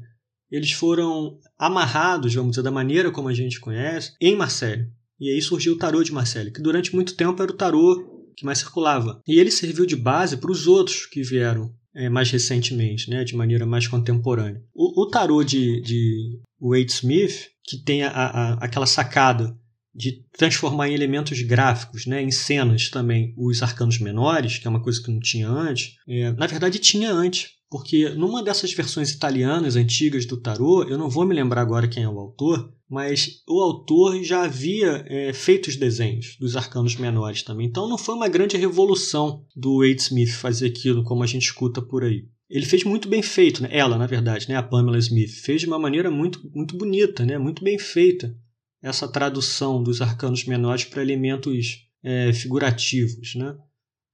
eles 0.50 0.72
foram 0.72 1.38
amarrados, 1.58 2.34
vamos 2.34 2.50
dizer, 2.50 2.62
da 2.62 2.70
maneira 2.70 3.10
como 3.10 3.28
a 3.28 3.34
gente 3.34 3.58
conhece, 3.58 4.12
em 4.20 4.36
Marselha. 4.36 4.86
E 5.18 5.30
aí 5.30 5.40
surgiu 5.40 5.74
o 5.74 5.78
tarô 5.78 6.02
de 6.02 6.12
Marselha, 6.12 6.50
que 6.50 6.60
durante 6.60 6.94
muito 6.94 7.16
tempo 7.16 7.42
era 7.42 7.52
o 7.52 7.56
tarô 7.56 8.30
que 8.36 8.44
mais 8.44 8.58
circulava. 8.58 9.20
E 9.26 9.38
ele 9.38 9.50
serviu 9.50 9.86
de 9.86 9.96
base 9.96 10.36
para 10.36 10.50
os 10.50 10.66
outros 10.66 11.06
que 11.06 11.22
vieram 11.22 11.72
é, 11.94 12.08
mais 12.08 12.30
recentemente, 12.30 13.08
né, 13.08 13.24
de 13.24 13.36
maneira 13.36 13.64
mais 13.64 13.86
contemporânea. 13.86 14.62
O, 14.74 15.02
o 15.02 15.06
tarô 15.08 15.44
de, 15.44 15.80
de 15.80 16.40
Wade 16.60 16.92
Smith 16.92 17.51
que 17.64 17.76
tem 17.76 18.02
a, 18.02 18.10
a, 18.10 18.52
aquela 18.54 18.86
sacada 18.86 19.56
de 19.94 20.24
transformar 20.36 20.88
em 20.88 20.94
elementos 20.94 21.40
gráficos, 21.42 22.06
né, 22.06 22.22
em 22.22 22.30
cenas 22.30 22.88
também, 22.88 23.34
os 23.36 23.62
arcanos 23.62 23.98
menores, 23.98 24.58
que 24.58 24.66
é 24.66 24.70
uma 24.70 24.82
coisa 24.82 25.02
que 25.02 25.10
não 25.10 25.20
tinha 25.20 25.48
antes. 25.48 25.96
É, 26.08 26.32
na 26.32 26.46
verdade, 26.46 26.78
tinha 26.78 27.12
antes, 27.12 27.50
porque 27.70 28.08
numa 28.10 28.42
dessas 28.42 28.72
versões 28.72 29.10
italianas 29.10 29.76
antigas 29.76 30.24
do 30.24 30.38
tarô, 30.38 30.84
eu 30.84 30.96
não 30.96 31.10
vou 31.10 31.26
me 31.26 31.34
lembrar 31.34 31.60
agora 31.60 31.88
quem 31.88 32.02
é 32.02 32.08
o 32.08 32.18
autor, 32.18 32.72
mas 32.88 33.42
o 33.48 33.60
autor 33.60 34.22
já 34.22 34.44
havia 34.44 35.04
é, 35.08 35.32
feito 35.32 35.68
os 35.68 35.76
desenhos 35.76 36.36
dos 36.38 36.56
arcanos 36.56 36.96
menores 36.96 37.42
também. 37.42 37.66
Então 37.66 37.88
não 37.88 37.96
foi 37.96 38.14
uma 38.14 38.28
grande 38.28 38.56
revolução 38.56 39.44
do 39.56 39.78
Wade 39.78 40.02
Smith 40.02 40.32
fazer 40.32 40.68
aquilo 40.68 41.02
como 41.02 41.22
a 41.22 41.26
gente 41.26 41.44
escuta 41.44 41.80
por 41.80 42.04
aí 42.04 42.26
ele 42.52 42.66
fez 42.66 42.84
muito 42.84 43.08
bem 43.08 43.22
feito, 43.22 43.62
né? 43.62 43.70
ela, 43.72 43.96
na 43.96 44.06
verdade, 44.06 44.46
né? 44.46 44.56
a 44.56 44.62
Pamela 44.62 44.98
Smith, 44.98 45.30
fez 45.30 45.62
de 45.62 45.66
uma 45.66 45.78
maneira 45.78 46.10
muito, 46.10 46.50
muito 46.54 46.76
bonita, 46.76 47.24
né? 47.24 47.38
muito 47.38 47.64
bem 47.64 47.78
feita 47.78 48.36
essa 48.82 49.08
tradução 49.08 49.82
dos 49.82 50.02
arcanos 50.02 50.44
menores 50.44 50.84
para 50.84 51.00
elementos 51.00 51.88
é, 52.04 52.30
figurativos. 52.34 53.34
Né? 53.36 53.56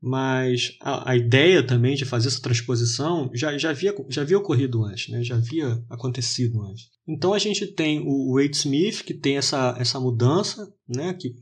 Mas 0.00 0.76
a, 0.80 1.11
a, 1.11 1.16
ideia 1.16 1.64
também 1.64 1.97
de 1.97 2.04
fazer 2.04 2.28
essa 2.28 2.40
transposição 2.40 3.28
já, 3.35 3.59
já, 3.59 3.71
havia, 3.71 3.92
já 4.09 4.23
havia 4.23 4.38
ocorrido 4.38 4.85
antes, 4.85 5.09
né? 5.09 5.21
já 5.25 5.35
havia 5.35 5.83
acontecido 5.90 6.62
antes. 6.62 6.90
Então 7.09 7.35
a 7.35 7.40
gente 7.40 7.66
tem 7.66 8.04
o 8.07 8.35
Wade 8.35 8.57
Smith, 8.57 9.02
que 9.02 9.14
tem 9.14 9.37
essa, 9.37 9.75
essa 9.80 9.99
mudança, 9.99 10.73
né? 10.88 11.12
que 11.12 11.35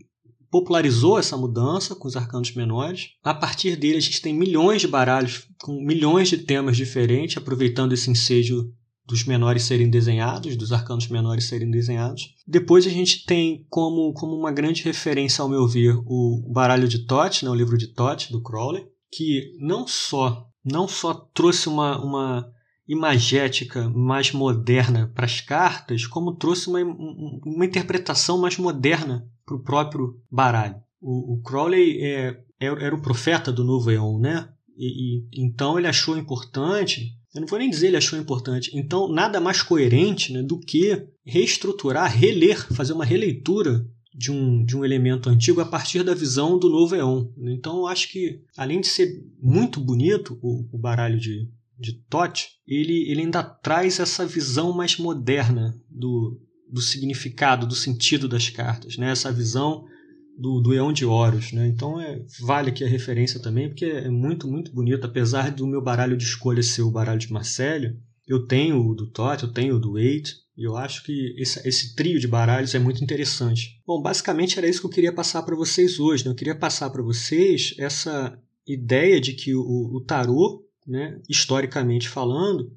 popularizou 0.57 1.19
essa 1.19 1.37
mudança 1.37 1.95
com 1.95 2.09
os 2.09 2.17
arcanos 2.17 2.55
menores. 2.55 3.11
A 3.23 3.35
partir 3.35 3.77
dele, 3.77 3.99
a 3.99 4.01
gente 4.01 4.23
tem 4.23 4.35
milhões 4.35 4.81
de 4.81 4.89
baralhos 4.89 5.47
com 5.61 5.85
milhões 5.85 6.31
de 6.31 6.39
temas 6.39 6.79
diferentes, 6.79 7.37
aproveitando 7.37 7.93
esse 7.93 8.11
ensejo 8.11 8.73
dos 9.05 9.25
menores 9.25 9.65
serem 9.65 9.91
desenhados, 9.91 10.57
dos 10.57 10.73
arcanos 10.73 11.09
menores 11.09 11.45
serem 11.45 11.71
desenhados. 11.71 12.35
Depois 12.47 12.87
a 12.87 12.91
gente 12.91 13.27
tem 13.27 13.67
como, 13.69 14.15
como 14.15 14.35
uma 14.35 14.51
grande 14.51 14.83
referência, 14.83 15.43
ao 15.43 15.49
meu 15.49 15.69
ver, 15.69 15.95
o 16.07 16.51
baralho 16.51 16.89
de 16.89 17.01
Tote, 17.05 17.45
né, 17.45 17.51
o 17.51 17.55
livro 17.55 17.77
de 17.77 17.89
Tote, 17.89 18.33
do 18.33 18.43
Crowley, 18.43 18.87
que 19.13 19.53
não 19.61 19.87
só 19.87 20.49
não 20.65 20.89
só 20.89 21.15
trouxe 21.15 21.69
uma, 21.69 22.03
uma 22.03 22.51
imagética 22.89 23.89
mais 23.91 24.33
moderna 24.33 25.13
para 25.15 25.27
as 25.27 25.41
cartas, 25.41 26.07
como 26.07 26.35
trouxe 26.35 26.69
uma, 26.69 26.81
uma 26.83 27.65
interpretação 27.65 28.39
mais 28.39 28.57
moderna 28.57 29.31
para 29.47 29.57
o 29.57 29.63
próprio 29.63 30.21
baralho. 30.31 30.77
O, 31.01 31.35
o 31.35 31.43
Crowley 31.43 32.03
é, 32.03 32.41
é, 32.61 32.67
era 32.67 32.95
o 32.95 33.01
profeta 33.01 33.53
do 33.53 33.63
novo 33.63 33.91
Eon, 33.91 34.19
né? 34.19 34.49
E, 34.77 35.21
e, 35.21 35.25
então 35.33 35.79
ele 35.79 35.87
achou 35.87 36.19
importante, 36.19 37.13
eu 37.35 37.41
não 37.41 37.49
vou 37.49 37.59
nem 37.59 37.71
dizer 37.71 37.87
ele 37.87 37.97
achou 37.97 38.19
importante, 38.19 38.71
então 38.75 39.09
nada 39.09 39.41
mais 39.41 39.63
coerente 39.63 40.33
né, 40.33 40.43
do 40.43 40.59
que 40.59 41.07
reestruturar, 41.25 42.15
reler, 42.15 42.59
fazer 42.75 42.93
uma 42.93 43.05
releitura 43.05 43.87
de 44.15 44.33
um, 44.33 44.65
de 44.65 44.77
um 44.77 44.85
elemento 44.85 45.29
antigo 45.29 45.61
a 45.61 45.67
partir 45.67 46.03
da 46.03 46.15
visão 46.15 46.59
do 46.59 46.69
novo 46.69 46.95
Eon. 46.95 47.29
Então 47.39 47.79
eu 47.79 47.87
acho 47.87 48.11
que, 48.11 48.43
além 48.57 48.81
de 48.81 48.89
ser 48.89 49.23
muito 49.41 49.81
bonito 49.81 50.39
o, 50.43 50.67
o 50.73 50.79
baralho 50.79 51.19
de, 51.19 51.49
de 51.79 51.93
Tote, 52.09 52.49
ele, 52.67 53.11
ele 53.11 53.23
ainda 53.23 53.43
traz 53.43 54.01
essa 54.01 54.27
visão 54.27 54.73
mais 54.73 54.97
moderna 54.97 55.79
do, 55.89 56.41
do 56.71 56.81
significado, 56.81 57.67
do 57.67 57.75
sentido 57.75 58.29
das 58.29 58.49
cartas, 58.49 58.97
né? 58.97 59.11
essa 59.11 59.33
visão 59.33 59.85
do, 60.37 60.61
do 60.61 60.75
Eão 60.75 60.93
de 60.93 61.05
Horus. 61.05 61.53
Né? 61.53 61.67
Então 61.69 62.01
é, 62.01 62.23
vale 62.41 62.71
aqui 62.71 62.85
a 62.85 62.89
referência 62.89 63.41
também, 63.41 63.69
porque 63.69 63.87
é 63.87 64.11
muito, 64.11 64.49
muito 64.49 64.73
bonito. 64.73 65.05
Apesar 65.05 65.51
do 65.51 65.67
meu 65.67 65.81
baralho 65.81 66.17
de 66.17 66.25
escolha 66.25 66.63
ser 66.63 66.83
o 66.83 66.91
baralho 66.91 67.19
de 67.19 67.33
Marcelo, 67.33 67.97
eu 68.27 68.47
tenho 68.47 68.85
o 68.85 68.95
do 68.95 69.07
Tote, 69.07 69.45
eu 69.45 69.53
tenho 69.53 69.77
o 69.77 69.81
do 69.81 69.99
Eight, 69.99 70.35
e 70.57 70.65
eu 70.65 70.77
acho 70.77 71.05
que 71.05 71.35
esse, 71.39 71.67
esse, 71.69 71.95
trio 71.95 72.19
de 72.19 72.27
baralhos 72.27 72.75
é 72.75 72.79
muito 72.79 73.05
interessante. 73.05 73.81
Bom, 73.87 74.01
basicamente 74.01 74.59
era 74.59 74.69
isso 74.69 74.81
que 74.81 74.87
eu 74.87 74.91
queria 74.91 75.13
passar 75.13 75.43
para 75.43 75.55
vocês 75.55 76.01
hoje. 76.01 76.25
Né? 76.25 76.31
Eu 76.31 76.35
queria 76.35 76.57
passar 76.57 76.89
para 76.91 77.03
vocês 77.03 77.75
essa 77.79 78.39
ideia 78.67 79.21
de 79.21 79.35
que 79.35 79.55
o, 79.55 79.61
o 79.63 80.01
tarô, 80.01 80.65
né, 80.87 81.21
historicamente 81.29 82.09
falando, 82.09 82.73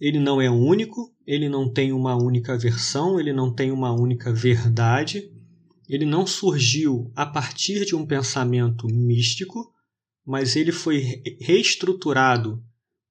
ele 0.00 0.20
não 0.20 0.40
é 0.40 0.50
único, 0.50 1.13
ele 1.26 1.48
não 1.48 1.68
tem 1.68 1.92
uma 1.92 2.14
única 2.14 2.56
versão, 2.56 3.18
ele 3.18 3.32
não 3.32 3.52
tem 3.52 3.70
uma 3.70 3.92
única 3.92 4.32
verdade, 4.32 5.30
ele 5.88 6.04
não 6.04 6.26
surgiu 6.26 7.10
a 7.14 7.26
partir 7.26 7.84
de 7.84 7.94
um 7.94 8.06
pensamento 8.06 8.86
místico, 8.86 9.72
mas 10.24 10.56
ele 10.56 10.72
foi 10.72 11.22
reestruturado 11.40 12.62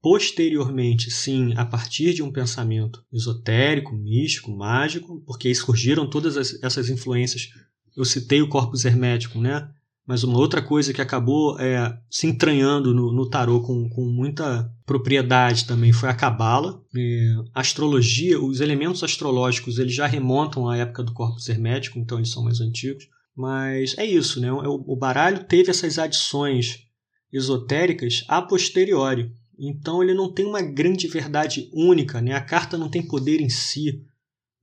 posteriormente, 0.02 1.10
sim, 1.10 1.54
a 1.56 1.66
partir 1.66 2.14
de 2.14 2.22
um 2.22 2.32
pensamento 2.32 3.02
esotérico, 3.12 3.96
místico, 3.96 4.52
mágico, 4.52 5.22
porque 5.26 5.48
aí 5.48 5.56
surgiram 5.56 6.10
todas 6.10 6.62
essas 6.62 6.90
influências. 6.90 7.50
Eu 7.96 8.04
citei 8.04 8.42
o 8.42 8.50
corpus 8.50 8.84
hermético, 8.84 9.40
né? 9.40 9.70
Mas 10.06 10.24
uma 10.24 10.38
outra 10.38 10.62
coisa 10.62 10.94
que 10.94 11.02
acabou 11.02 11.58
é, 11.60 11.98
se 12.10 12.28
entranhando 12.28 12.94
no, 12.94 13.14
no 13.14 13.30
tarô 13.30 13.62
com, 13.62 13.90
com 13.90 14.06
muita 14.06 14.70
propriedade 14.86 15.66
também 15.66 15.94
foi 15.94 16.10
a 16.10 16.14
cabala. 16.14 16.84
É, 16.96 17.36
a 17.54 17.62
astrologia, 17.62 18.42
os 18.42 18.60
elementos 18.60 19.02
astrológicos, 19.02 19.80
eles 19.80 19.94
já 19.94 20.06
remontam 20.06 20.68
à 20.70 20.78
época 20.78 21.04
do 21.04 21.14
corpus 21.14 21.48
hermético, 21.48 21.98
então 22.00 22.18
eles 22.18 22.32
são 22.32 22.44
mais 22.44 22.60
antigos. 22.60 23.08
Mas 23.36 23.98
é 23.98 24.06
isso, 24.06 24.40
né? 24.40 24.52
O 24.52 24.96
baralho 24.96 25.46
teve 25.46 25.72
essas 25.72 25.98
adições 25.98 26.86
esotéricas 27.32 28.24
a 28.28 28.42
posteriori. 28.42 29.32
Então 29.58 30.04
ele 30.04 30.14
não 30.14 30.32
tem 30.32 30.46
uma 30.46 30.62
grande 30.62 31.08
verdade 31.08 31.70
única, 31.74 32.22
né? 32.22 32.34
A 32.34 32.42
carta 32.42 32.78
não 32.78 32.90
tem 32.90 33.02
poder 33.02 33.42
em 33.42 33.50
si. 33.50 34.04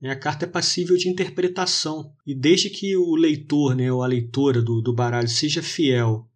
Né? 0.01 0.11
A 0.11 0.17
carta 0.17 0.45
é 0.45 0.49
passível 0.49 0.97
de 0.97 1.09
interpretação. 1.09 2.13
E 2.27 2.35
desde 2.35 2.71
que 2.71 2.97
o 2.97 3.15
leitor, 3.15 3.75
né, 3.75 3.93
ou 3.93 4.03
a 4.03 4.07
leitora 4.07 4.63
do, 4.63 4.81
do 4.81 4.95
baralho 4.95 5.29
seja 5.29 5.63
fiel 5.63 6.29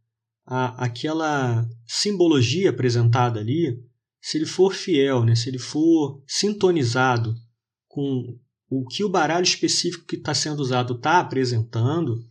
à, 0.47 0.85
àquela 0.85 1.67
simbologia 1.87 2.71
apresentada 2.71 3.41
ali, 3.41 3.83
se 4.21 4.39
ele 4.39 4.47
for 4.47 4.75
fiel, 4.75 5.25
né, 5.25 5.35
se 5.35 5.49
ele 5.49 5.59
for 5.59 6.23
sintonizado 6.27 7.35
com 7.89 8.39
o 8.69 8.87
que 8.87 9.05
o 9.05 9.09
baralho 9.09 9.45
específico 9.45 10.05
que 10.05 10.17
está 10.17 10.35
sendo 10.35 10.61
usado 10.61 10.95
está 10.95 11.21
apresentando, 11.21 12.25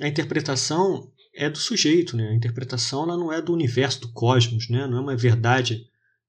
a 0.00 0.06
interpretação 0.06 1.10
é 1.34 1.48
do 1.48 1.58
sujeito, 1.58 2.16
né? 2.16 2.28
A 2.28 2.34
interpretação 2.34 3.06
não 3.06 3.32
é 3.32 3.40
do 3.40 3.52
universo, 3.52 4.02
do 4.02 4.12
cosmos, 4.12 4.68
né? 4.68 4.86
Não 4.86 4.98
é 4.98 5.00
uma 5.00 5.16
verdade 5.16 5.86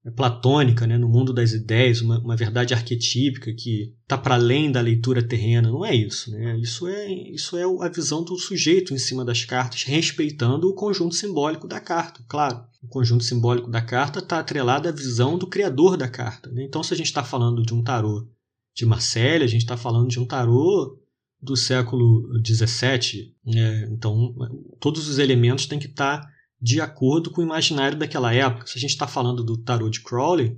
platônica, 0.09 0.87
né? 0.87 0.97
No 0.97 1.07
mundo 1.07 1.31
das 1.31 1.51
ideias, 1.51 2.01
uma, 2.01 2.17
uma 2.19 2.35
verdade 2.35 2.73
arquetípica 2.73 3.53
que 3.53 3.93
está 4.01 4.17
para 4.17 4.33
além 4.33 4.71
da 4.71 4.81
leitura 4.81 5.21
terrena. 5.21 5.69
Não 5.69 5.85
é 5.85 5.93
isso, 5.93 6.31
né? 6.31 6.57
Isso 6.57 6.87
é 6.87 7.11
isso 7.11 7.55
é 7.55 7.63
a 7.63 7.89
visão 7.89 8.23
do 8.23 8.35
sujeito 8.37 8.95
em 8.95 8.97
cima 8.97 9.23
das 9.23 9.45
cartas, 9.45 9.83
respeitando 9.83 10.67
o 10.67 10.73
conjunto 10.73 11.13
simbólico 11.13 11.67
da 11.67 11.79
carta, 11.79 12.23
claro. 12.27 12.63
O 12.81 12.87
conjunto 12.87 13.23
simbólico 13.23 13.69
da 13.69 13.81
carta 13.81 14.17
está 14.17 14.39
atrelado 14.39 14.89
à 14.89 14.91
visão 14.91 15.37
do 15.37 15.45
criador 15.45 15.95
da 15.95 16.07
carta. 16.07 16.49
Né? 16.51 16.63
Então, 16.63 16.81
se 16.81 16.93
a 16.93 16.97
gente 16.97 17.05
está 17.07 17.23
falando 17.23 17.61
de 17.61 17.73
um 17.75 17.83
tarô 17.83 18.27
de 18.75 18.85
Marselha, 18.87 19.45
a 19.45 19.47
gente 19.47 19.61
está 19.61 19.77
falando 19.77 20.07
de 20.07 20.19
um 20.19 20.25
tarô 20.25 20.97
do 21.39 21.55
século 21.55 22.27
XVII. 22.43 23.35
Né? 23.45 23.87
Então, 23.91 24.33
todos 24.79 25.07
os 25.07 25.19
elementos 25.19 25.67
têm 25.67 25.77
que 25.77 25.85
estar 25.85 26.27
de 26.61 26.79
acordo 26.79 27.31
com 27.31 27.41
o 27.41 27.43
imaginário 27.43 27.97
daquela 27.97 28.33
época. 28.33 28.67
Se 28.67 28.77
a 28.77 28.81
gente 28.81 28.91
está 28.91 29.07
falando 29.07 29.43
do 29.43 29.57
tarô 29.57 29.89
de 29.89 30.01
Crowley, 30.01 30.57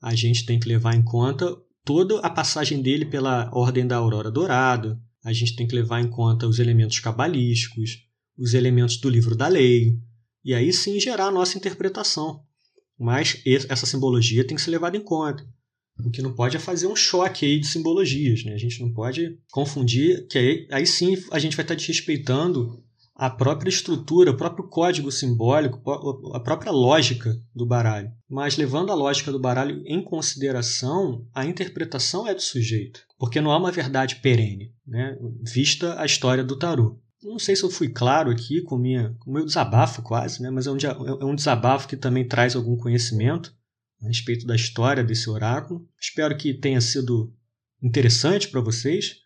a 0.00 0.14
gente 0.14 0.46
tem 0.46 0.60
que 0.60 0.68
levar 0.68 0.94
em 0.94 1.02
conta 1.02 1.56
toda 1.84 2.20
a 2.20 2.30
passagem 2.30 2.80
dele 2.80 3.04
pela 3.04 3.50
Ordem 3.52 3.86
da 3.86 3.96
Aurora 3.96 4.30
Dourada, 4.30 5.00
a 5.24 5.32
gente 5.32 5.56
tem 5.56 5.66
que 5.66 5.74
levar 5.74 6.00
em 6.00 6.08
conta 6.08 6.46
os 6.46 6.58
elementos 6.58 6.98
cabalísticos, 7.00 7.98
os 8.38 8.54
elementos 8.54 8.96
do 8.96 9.10
livro 9.10 9.36
da 9.36 9.48
lei, 9.48 9.98
e 10.44 10.54
aí 10.54 10.72
sim 10.72 10.98
gerar 10.98 11.26
a 11.26 11.32
nossa 11.32 11.58
interpretação. 11.58 12.42
Mas 12.98 13.42
essa 13.68 13.86
simbologia 13.86 14.46
tem 14.46 14.56
que 14.56 14.62
ser 14.62 14.70
levada 14.70 14.96
em 14.96 15.02
conta. 15.02 15.46
O 15.98 16.10
que 16.10 16.22
não 16.22 16.32
pode 16.32 16.56
é 16.56 16.60
fazer 16.60 16.86
um 16.86 16.96
choque 16.96 17.44
aí 17.44 17.58
de 17.58 17.66
simbologias, 17.66 18.44
né? 18.44 18.54
A 18.54 18.58
gente 18.58 18.80
não 18.80 18.92
pode 18.92 19.38
confundir, 19.50 20.26
que 20.28 20.38
aí, 20.38 20.68
aí 20.70 20.86
sim 20.86 21.16
a 21.30 21.38
gente 21.38 21.56
vai 21.56 21.64
estar 21.64 21.74
desrespeitando 21.74 22.82
a 23.20 23.28
própria 23.28 23.68
estrutura, 23.68 24.30
o 24.30 24.36
próprio 24.36 24.66
código 24.66 25.12
simbólico, 25.12 25.78
a 26.32 26.40
própria 26.40 26.72
lógica 26.72 27.38
do 27.54 27.66
baralho. 27.66 28.10
Mas 28.26 28.56
levando 28.56 28.90
a 28.90 28.94
lógica 28.94 29.30
do 29.30 29.38
baralho 29.38 29.82
em 29.84 30.02
consideração, 30.02 31.28
a 31.34 31.44
interpretação 31.44 32.26
é 32.26 32.34
do 32.34 32.40
sujeito, 32.40 33.02
porque 33.18 33.38
não 33.38 33.50
há 33.50 33.58
uma 33.58 33.70
verdade 33.70 34.16
perene, 34.16 34.72
né? 34.86 35.18
vista 35.42 36.00
a 36.00 36.06
história 36.06 36.42
do 36.42 36.56
tarô. 36.56 36.98
Não 37.22 37.38
sei 37.38 37.54
se 37.54 37.62
eu 37.62 37.68
fui 37.68 37.90
claro 37.90 38.30
aqui 38.30 38.62
com, 38.62 38.78
minha, 38.78 39.14
com 39.18 39.30
o 39.30 39.34
meu 39.34 39.44
desabafo 39.44 40.00
quase, 40.00 40.40
né? 40.40 40.48
mas 40.48 40.66
é 40.66 40.70
um, 40.70 40.78
é 41.20 41.24
um 41.26 41.34
desabafo 41.34 41.86
que 41.86 41.98
também 41.98 42.26
traz 42.26 42.56
algum 42.56 42.74
conhecimento 42.74 43.54
a 44.02 44.06
respeito 44.06 44.46
da 44.46 44.56
história 44.56 45.04
desse 45.04 45.28
oráculo. 45.28 45.86
Espero 46.00 46.34
que 46.38 46.54
tenha 46.54 46.80
sido 46.80 47.30
interessante 47.82 48.48
para 48.48 48.62
vocês. 48.62 49.16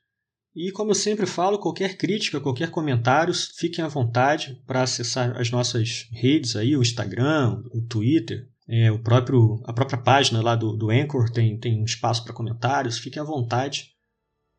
E 0.54 0.70
como 0.70 0.92
eu 0.92 0.94
sempre 0.94 1.26
falo, 1.26 1.58
qualquer 1.58 1.96
crítica, 1.96 2.40
qualquer 2.40 2.70
comentário, 2.70 3.34
fiquem 3.34 3.84
à 3.84 3.88
vontade 3.88 4.62
para 4.66 4.82
acessar 4.82 5.36
as 5.36 5.50
nossas 5.50 6.08
redes 6.12 6.54
aí, 6.54 6.76
o 6.76 6.82
Instagram, 6.82 7.60
o 7.72 7.82
Twitter, 7.82 8.48
é, 8.68 8.90
o 8.90 8.98
próprio, 8.98 9.60
a 9.64 9.72
própria 9.72 9.98
página 9.98 10.40
lá 10.40 10.54
do, 10.54 10.76
do 10.76 10.90
Anchor 10.90 11.30
tem, 11.30 11.58
tem 11.58 11.80
um 11.80 11.84
espaço 11.84 12.24
para 12.24 12.32
comentários. 12.32 12.98
Fiquem 12.98 13.20
à 13.20 13.24
vontade. 13.24 13.90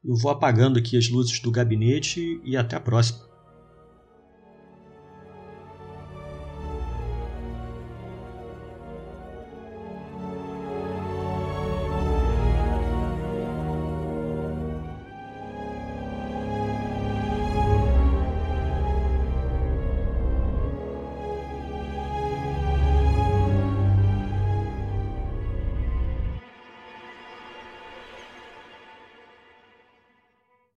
Eu 0.04 0.16
vou 0.16 0.32
apagando 0.32 0.78
aqui 0.78 0.98
as 0.98 1.10
luzes 1.10 1.40
do 1.40 1.52
gabinete 1.52 2.40
e 2.44 2.56
até 2.56 2.76
a 2.76 2.80
próxima. 2.80 3.35